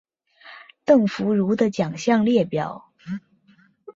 [0.83, 2.91] 邓福如的奖项列表